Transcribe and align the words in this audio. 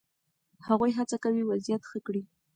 هغوی 0.67 0.91
هڅه 0.97 1.17
کوي 1.23 1.41
وضعیت 1.45 1.81
ښه 1.89 1.99
کړي. 2.05 2.23